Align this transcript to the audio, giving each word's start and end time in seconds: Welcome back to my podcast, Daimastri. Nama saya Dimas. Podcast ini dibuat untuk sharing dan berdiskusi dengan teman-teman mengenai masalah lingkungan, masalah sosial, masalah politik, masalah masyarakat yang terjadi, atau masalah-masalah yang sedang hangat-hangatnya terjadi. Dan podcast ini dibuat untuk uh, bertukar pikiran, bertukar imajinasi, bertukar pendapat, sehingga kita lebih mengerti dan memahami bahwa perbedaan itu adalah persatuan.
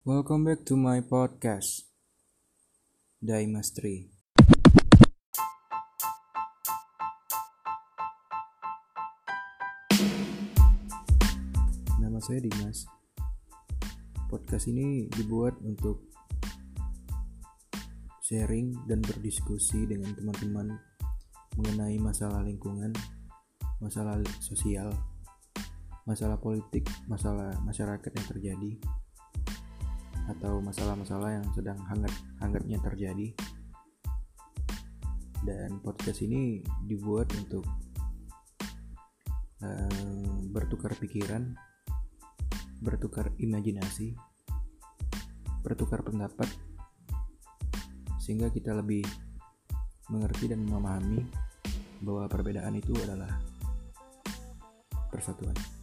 Welcome 0.00 0.48
back 0.48 0.64
to 0.64 0.80
my 0.80 1.04
podcast, 1.04 1.84
Daimastri. 3.20 4.08
Nama 12.00 12.16
saya 12.16 12.40
Dimas. 12.40 12.88
Podcast 14.32 14.72
ini 14.72 15.12
dibuat 15.12 15.60
untuk 15.60 16.08
sharing 18.24 18.88
dan 18.88 19.04
berdiskusi 19.04 19.84
dengan 19.84 20.16
teman-teman 20.16 20.80
mengenai 21.60 22.00
masalah 22.00 22.40
lingkungan, 22.40 22.96
masalah 23.84 24.16
sosial, 24.40 24.96
masalah 26.08 26.40
politik, 26.40 26.88
masalah 27.04 27.52
masyarakat 27.60 28.10
yang 28.16 28.28
terjadi, 28.32 28.72
atau 30.26 30.58
masalah-masalah 30.58 31.38
yang 31.38 31.46
sedang 31.54 31.78
hangat-hangatnya 31.86 32.78
terjadi. 32.82 33.28
Dan 35.46 35.78
podcast 35.78 36.26
ini 36.26 36.58
dibuat 36.86 37.30
untuk 37.38 37.62
uh, 39.62 40.26
bertukar 40.50 40.98
pikiran, 40.98 41.54
bertukar 42.82 43.30
imajinasi, 43.38 44.16
bertukar 45.62 46.02
pendapat, 46.02 46.50
sehingga 48.18 48.50
kita 48.50 48.74
lebih 48.74 49.06
mengerti 50.10 50.50
dan 50.50 50.66
memahami 50.66 51.22
bahwa 52.02 52.26
perbedaan 52.26 52.74
itu 52.74 52.94
adalah 53.06 53.30
persatuan. 55.10 55.75